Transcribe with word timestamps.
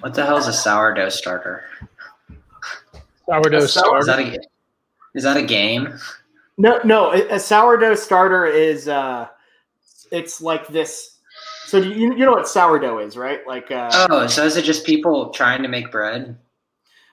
What 0.00 0.14
the 0.14 0.24
hell 0.24 0.36
is 0.36 0.46
a 0.46 0.52
sourdough 0.52 1.08
starter? 1.10 1.64
Sourdough 3.26 3.58
A 3.58 3.68
sour- 3.68 3.98
Is 3.98 4.04
starter. 4.04 4.06
that 4.06 4.18
a 4.20 4.38
is 5.14 5.24
that 5.24 5.36
a 5.36 5.42
game? 5.42 5.98
No, 6.56 6.80
no, 6.84 7.12
a, 7.12 7.34
a 7.34 7.40
sourdough 7.40 7.94
starter 7.96 8.46
is 8.46 8.88
uh, 8.88 9.28
it's 10.12 10.40
like 10.40 10.66
this. 10.68 11.18
So 11.66 11.82
do 11.82 11.88
you 11.90 12.12
you 12.14 12.24
know 12.24 12.32
what 12.32 12.48
sourdough 12.48 12.98
is, 13.00 13.16
right? 13.16 13.46
Like 13.46 13.70
uh, 13.70 14.06
Oh, 14.10 14.26
so 14.26 14.44
is 14.44 14.56
it 14.56 14.64
just 14.64 14.86
people 14.86 15.30
trying 15.30 15.62
to 15.62 15.68
make 15.68 15.90
bread? 15.90 16.36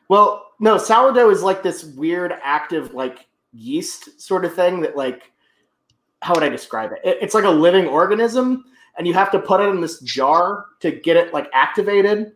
Well, 0.07 0.51
no, 0.59 0.77
sourdough 0.77 1.29
is 1.31 1.41
like 1.41 1.63
this 1.63 1.83
weird 1.83 2.33
active 2.43 2.93
like 2.93 3.27
yeast 3.53 4.21
sort 4.21 4.45
of 4.45 4.53
thing 4.53 4.81
that 4.81 4.95
like 4.95 5.31
how 6.21 6.33
would 6.33 6.43
I 6.43 6.49
describe 6.49 6.91
it? 6.91 6.99
it? 7.03 7.17
It's 7.21 7.33
like 7.33 7.43
a 7.43 7.49
living 7.49 7.87
organism 7.87 8.65
and 8.97 9.05
you 9.07 9.13
have 9.13 9.31
to 9.31 9.39
put 9.39 9.59
it 9.61 9.69
in 9.69 9.81
this 9.81 9.99
jar 10.01 10.65
to 10.79 10.91
get 10.91 11.17
it 11.17 11.33
like 11.33 11.49
activated 11.53 12.31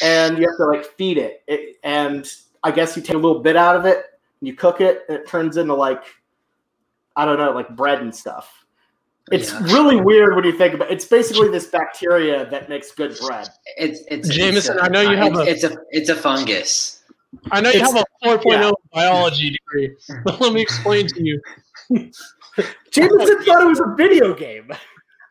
and 0.00 0.38
you 0.38 0.46
have 0.48 0.56
to 0.56 0.64
like 0.66 0.84
feed 0.96 1.18
it. 1.18 1.42
it 1.46 1.76
and 1.84 2.30
I 2.64 2.70
guess 2.70 2.96
you 2.96 3.02
take 3.02 3.14
a 3.14 3.18
little 3.18 3.40
bit 3.40 3.56
out 3.56 3.76
of 3.76 3.84
it 3.84 4.04
and 4.40 4.48
you 4.48 4.54
cook 4.54 4.80
it 4.80 5.02
and 5.08 5.18
it 5.18 5.26
turns 5.28 5.56
into 5.56 5.74
like 5.74 6.04
I 7.16 7.24
don't 7.26 7.38
know, 7.38 7.50
like 7.52 7.68
bread 7.76 8.00
and 8.00 8.14
stuff. 8.14 8.64
It's 9.30 9.52
Yeah. 9.52 9.64
really 9.64 10.00
weird 10.00 10.34
when 10.34 10.44
you 10.44 10.52
think 10.52 10.74
about 10.74 10.90
it. 10.90 10.94
It's 10.94 11.04
basically 11.04 11.48
this 11.48 11.66
bacteria 11.66 12.48
that 12.50 12.68
makes 12.68 12.90
good 12.92 13.16
bread. 13.20 13.48
It's 13.76 14.00
it's 14.10 14.28
Jamison, 14.28 14.74
it's 14.74 14.82
a- 14.82 14.84
I 14.84 14.88
know 14.88 15.02
you 15.02 15.16
have 15.16 15.32
it's, 15.34 15.38
a- 15.38 15.50
it's 15.50 15.64
a 15.64 15.76
it's 15.90 16.08
a 16.08 16.16
fungus. 16.16 17.02
I 17.50 17.60
know 17.60 17.70
you 17.70 17.76
It's- 17.76 17.92
have 17.92 18.04
a 18.24 18.26
4.0 18.26 18.62
yeah. 18.62 18.70
biology 18.92 19.50
degree, 19.50 19.96
but 20.24 20.40
let 20.40 20.52
me 20.52 20.60
explain 20.62 21.06
to 21.08 21.22
you. 21.24 21.40
Jamison 22.90 23.42
thought 23.44 23.62
it 23.62 23.66
was 23.66 23.80
a 23.80 23.94
video 23.96 24.34
game. 24.34 24.70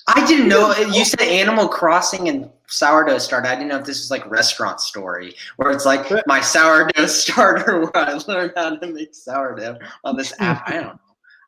I 0.08 0.26
didn't 0.26 0.48
know 0.48 0.74
you 0.76 1.06
said 1.06 1.22
Animal 1.22 1.68
Crossing 1.68 2.28
and 2.30 2.50
sourdough 2.68 3.20
starter. 3.20 3.48
I 3.48 3.56
didn't 3.56 3.70
know 3.70 3.78
if 3.80 3.86
this 3.86 4.00
was 4.00 4.12
like 4.12 4.30
restaurant 4.30 4.80
story 4.82 5.36
where 5.58 5.72
it's 5.72 5.86
like 5.86 6.12
my 6.28 6.42
sourdough 6.42 7.06
starter 7.08 7.82
where 7.82 7.98
I 7.98 8.14
learned 8.28 8.54
how 8.56 8.76
to 8.76 8.88
make 8.88 9.14
sourdough 9.14 9.78
on 10.04 10.18
this 10.18 10.34
app. 10.40 10.64
I 10.68 10.74
don't 10.74 10.84
know. 10.86 11.00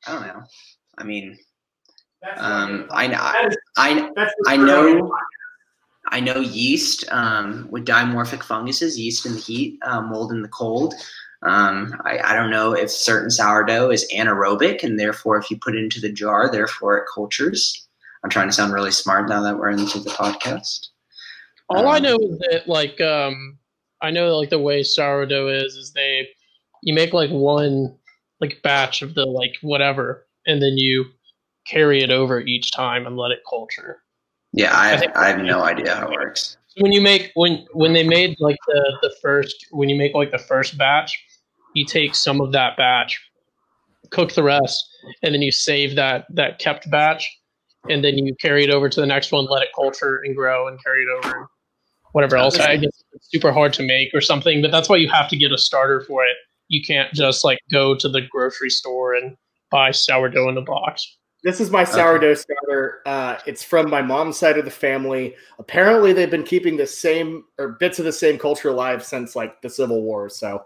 I 0.07 0.11
don't 0.13 0.27
know. 0.27 0.43
I 0.97 1.03
mean, 1.03 1.37
um, 2.37 2.87
I 2.91 3.07
is- 3.47 3.57
I 3.77 4.09
I 4.47 4.57
know- 4.57 5.11
I 6.09 6.19
know 6.19 6.39
yeast 6.41 7.05
um, 7.11 7.67
with 7.71 7.85
dimorphic 7.85 8.43
funguses, 8.43 8.99
yeast 8.99 9.25
in 9.25 9.33
the 9.33 9.39
heat, 9.39 9.79
uh, 9.83 10.01
mold 10.01 10.31
in 10.31 10.41
the 10.41 10.49
cold. 10.49 10.93
Um, 11.43 11.95
I, 12.05 12.19
I 12.19 12.35
don't 12.35 12.51
know 12.51 12.73
if 12.73 12.91
certain 12.91 13.31
sourdough 13.31 13.89
is 13.89 14.05
anaerobic, 14.13 14.83
and 14.83 14.99
therefore, 14.99 15.38
if 15.38 15.49
you 15.49 15.57
put 15.57 15.75
it 15.75 15.83
into 15.83 15.99
the 16.01 16.11
jar, 16.11 16.51
therefore 16.51 16.97
it 16.97 17.05
cultures. 17.13 17.88
I'm 18.23 18.29
trying 18.29 18.47
to 18.47 18.53
sound 18.53 18.73
really 18.73 18.91
smart 18.91 19.27
now 19.29 19.41
that 19.41 19.57
we're 19.57 19.69
into 19.69 19.99
the 19.99 20.09
podcast. 20.09 20.88
All 21.69 21.88
I 21.88 21.97
Um, 21.97 22.03
know 22.03 22.16
is 22.16 22.39
that 22.39 22.63
like 22.67 22.99
um 23.02 23.57
I 24.02 24.11
know 24.11 24.38
like 24.38 24.49
the 24.49 24.59
way 24.59 24.83
sourdough 24.83 25.47
is 25.49 25.75
is 25.75 25.93
they 25.93 26.27
you 26.81 26.94
make 26.94 27.13
like 27.13 27.29
one 27.29 27.97
like 28.39 28.61
batch 28.63 29.01
of 29.01 29.16
the 29.16 29.25
like 29.25 29.55
whatever 29.61 30.27
and 30.45 30.61
then 30.61 30.77
you 30.77 31.05
carry 31.67 32.01
it 32.01 32.11
over 32.11 32.41
each 32.41 32.71
time 32.71 33.07
and 33.07 33.16
let 33.17 33.31
it 33.31 33.39
culture. 33.49 34.01
Yeah, 34.51 34.71
I 34.75 34.85
I 34.85 34.88
have, 34.89 35.03
I 35.16 35.27
have 35.29 35.41
no 35.41 35.63
idea 35.63 35.95
how 35.95 36.07
it 36.07 36.11
works. 36.11 36.57
When 36.77 36.91
you 36.91 37.01
make 37.01 37.31
when 37.35 37.66
when 37.73 37.94
they 37.94 38.03
made 38.07 38.35
like 38.39 38.57
the 38.67 38.97
the 39.01 39.16
first 39.21 39.67
when 39.71 39.89
you 39.89 39.95
make 39.97 40.13
like 40.13 40.31
the 40.31 40.38
first 40.38 40.77
batch, 40.77 41.17
you 41.73 41.85
take 41.85 42.16
some 42.16 42.41
of 42.41 42.51
that 42.51 42.77
batch, 42.77 43.19
cook 44.11 44.33
the 44.33 44.44
rest, 44.44 44.85
and 45.21 45.33
then 45.33 45.41
you 45.41 45.51
save 45.51 45.95
that 45.95 46.25
that 46.29 46.59
kept 46.59 46.89
batch, 46.91 47.27
and 47.89 48.03
then 48.03 48.17
you 48.17 48.35
carry 48.35 48.63
it 48.63 48.69
over 48.69 48.89
to 48.89 49.01
the 49.01 49.07
next 49.07 49.31
one, 49.31 49.45
let 49.45 49.63
it 49.63 49.69
culture 49.75 50.21
and 50.23 50.35
grow, 50.35 50.67
and 50.67 50.81
carry 50.83 51.03
it 51.03 51.25
over. 51.25 51.47
Whatever 52.13 52.37
else, 52.37 52.59
I 52.59 52.77
guess 52.77 53.03
it's 53.13 53.29
super 53.31 53.51
hard 53.51 53.73
to 53.73 53.83
make 53.83 54.13
or 54.13 54.21
something, 54.21 54.61
but 54.61 54.71
that's 54.71 54.87
why 54.87 54.97
you 54.97 55.09
have 55.09 55.29
to 55.29 55.37
get 55.37 55.51
a 55.51 55.57
starter 55.57 56.01
for 56.01 56.23
it. 56.23 56.37
You 56.67 56.81
can't 56.83 57.11
just 57.13 57.43
like 57.43 57.59
go 57.71 57.95
to 57.95 58.07
the 58.07 58.21
grocery 58.21 58.69
store 58.69 59.15
and 59.15 59.35
buy 59.71 59.91
sourdough 59.91 60.49
in 60.49 60.57
a 60.57 60.61
box. 60.61 61.17
This 61.43 61.59
is 61.59 61.72
my 61.72 61.83
sourdough 61.83 62.35
starter. 62.35 63.01
Uh, 63.05 63.38
it's 63.45 63.63
from 63.63 63.89
my 63.89 64.01
mom's 64.01 64.38
side 64.38 64.57
of 64.57 64.63
the 64.63 64.72
family. 64.72 65.35
Apparently, 65.59 66.13
they've 66.13 66.31
been 66.31 66.43
keeping 66.43 66.77
the 66.77 66.88
same 66.88 67.43
or 67.57 67.69
bits 67.69 67.99
of 67.99 68.05
the 68.05 68.13
same 68.13 68.38
culture 68.38 68.69
alive 68.69 69.03
since 69.03 69.35
like 69.35 69.61
the 69.61 69.69
Civil 69.69 70.03
War. 70.03 70.29
So, 70.29 70.66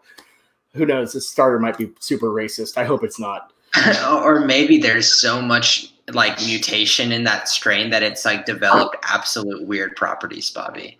who 0.74 0.86
knows? 0.86 1.14
This 1.14 1.28
starter 1.28 1.58
might 1.58 1.78
be 1.78 1.92
super 2.00 2.28
racist. 2.28 2.78
I 2.78 2.84
hope 2.84 3.04
it's 3.04 3.20
not. 3.20 3.54
or 4.08 4.42
maybe 4.42 4.78
there's 4.78 5.12
so 5.12 5.42
much 5.42 5.94
like 6.14 6.38
mutation 6.40 7.12
in 7.12 7.24
that 7.26 7.50
strain 7.50 7.90
that 7.90 8.04
it's 8.04 8.26
like 8.26 8.46
developed 8.46 8.98
absolute 9.04 9.66
weird 9.68 9.96
properties, 9.96 10.50
Bobby. 10.50 10.98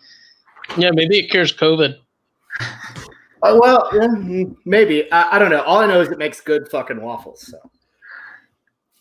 Yeah, 0.78 0.92
maybe 0.92 1.20
it 1.20 1.30
cures 1.30 1.56
COVID. 1.56 1.96
Uh, 3.44 3.58
well, 3.62 3.90
maybe. 4.66 5.12
I, 5.12 5.36
I 5.36 5.40
don't 5.40 5.52
know. 5.52 5.62
All 5.62 5.80
I 5.80 5.88
know 5.88 6.02
is 6.02 6.10
it 6.10 6.18
makes 6.18 6.42
good 6.42 6.68
fucking 6.70 7.02
waffles. 7.02 7.48
So, 7.48 7.58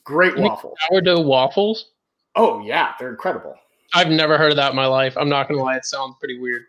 great 0.05 0.37
You 0.37 0.43
waffles. 0.43 0.78
Sourdough 0.89 1.22
waffles. 1.22 1.91
Oh 2.37 2.61
yeah, 2.61 2.93
they're 2.99 3.11
incredible. 3.11 3.55
I've 3.94 4.11
never 4.11 4.37
heard 4.37 4.50
of 4.50 4.56
that 4.56 4.71
in 4.71 4.77
my 4.77 4.87
life. 4.87 5.17
I'm 5.17 5.28
not 5.28 5.49
gonna 5.49 5.62
lie, 5.62 5.77
it 5.77 5.87
sounds 5.87 6.17
pretty 6.19 6.38
weird. 6.38 6.62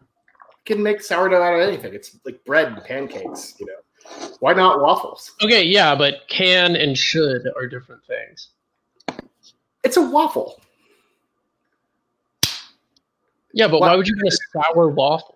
You 0.00 0.74
can 0.74 0.82
make 0.82 1.00
sourdough 1.00 1.40
out 1.40 1.54
of 1.54 1.60
anything. 1.60 1.94
It's 1.94 2.18
like 2.24 2.44
bread 2.44 2.68
and 2.68 2.82
pancakes. 2.84 3.54
You 3.60 3.66
know, 3.66 3.72
why 4.40 4.52
not 4.52 4.80
waffles? 4.80 5.32
Okay, 5.42 5.62
yeah, 5.64 5.94
but 5.94 6.22
can 6.28 6.76
and 6.76 6.96
should 6.96 7.42
are 7.56 7.66
different 7.66 8.02
things. 8.06 8.48
It's 9.84 9.96
a 9.96 10.02
waffle. 10.02 10.60
Yeah, 13.52 13.68
but 13.68 13.80
What? 13.80 13.88
why 13.90 13.96
would 13.96 14.06
you 14.08 14.16
get 14.16 14.32
a 14.32 14.36
sour 14.52 14.88
waffle? 14.88 15.34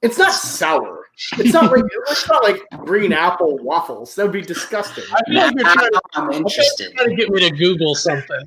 It's 0.00 0.16
not 0.16 0.32
sour. 0.32 1.06
It's 1.32 1.52
not 1.52 1.72
like 1.72 1.82
it's 2.08 2.28
not 2.28 2.44
like 2.44 2.60
green 2.86 3.12
apple 3.12 3.58
waffles. 3.58 4.14
That 4.14 4.22
would 4.22 4.32
be 4.32 4.40
disgusting. 4.42 5.02
I 5.12 5.20
feel 5.26 5.34
like 5.42 5.54
you're 5.56 5.64
trying 5.64 5.90
to, 5.90 6.00
I'm 6.14 6.30
interested. 6.30 6.92
trying 6.96 7.10
to 7.10 7.16
get 7.16 7.28
me 7.30 7.40
to 7.50 7.56
Google 7.56 7.96
something. 7.96 8.40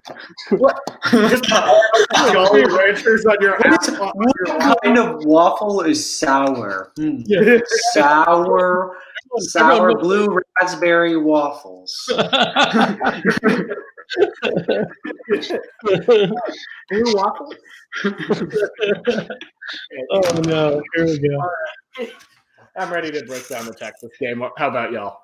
Just 1.11 1.43
Jolly 2.31 2.63
Ranchers 2.65 3.25
on 3.25 3.35
your 3.41 3.57
What, 3.57 3.89
apple. 3.89 4.11
what 4.13 4.35
your 4.47 4.59
kind 4.81 4.97
of 4.97 5.25
waffle 5.25 5.81
is 5.81 6.09
sour? 6.17 6.93
Hmm. 6.95 7.17
Yeah. 7.25 7.57
Sour, 7.91 8.95
sour 9.39 9.97
blue 9.97 10.37
raspberry 10.59 11.17
waffles. 11.17 11.93
Blue 16.89 17.13
waffles. 17.13 17.55
oh 20.11 20.41
no, 20.45 20.81
here 20.95 21.05
we 21.05 21.19
go. 21.19 21.49
I'm 22.77 22.91
ready 22.91 23.11
to 23.11 23.25
break 23.25 23.47
down 23.47 23.65
the 23.65 23.73
Texas 23.73 24.11
game. 24.19 24.43
How 24.57 24.69
about 24.69 24.91
y'all? 24.91 25.17